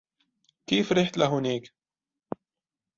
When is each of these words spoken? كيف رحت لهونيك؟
كيف 0.69 0.91
رحت 0.91 1.17
لهونيك؟ 1.17 1.71